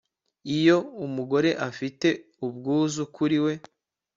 [0.57, 2.07] Iyo umugore afite
[2.47, 3.53] ubwuzu kuri we